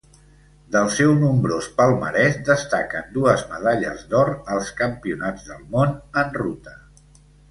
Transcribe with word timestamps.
Del 0.75 0.87
seu 0.93 1.11
nombrós 1.23 1.67
palmarès 1.81 2.39
destaquen 2.47 3.11
dues 3.19 3.43
medalles 3.53 4.01
d'or 4.13 4.33
als 4.55 4.71
Campionats 4.81 5.47
del 5.51 5.63
Món 5.75 5.93
en 6.23 6.33
Ruta. 6.43 6.77